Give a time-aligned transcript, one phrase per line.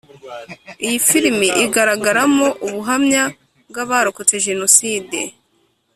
[0.85, 3.23] Iyi filimi igaragaramo ubuhamya
[3.69, 5.17] bw’abarokotse Jenoside